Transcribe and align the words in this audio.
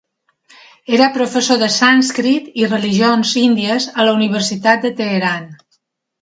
Era 0.99 1.09
professor 1.17 1.59
de 1.63 1.67
sànscrit 1.75 2.47
i 2.63 2.69
religions 2.71 3.35
índies 3.43 3.87
a 4.01 4.07
la 4.09 4.15
Universitat 4.21 4.89
de 4.89 4.93
Teheran. 5.03 5.47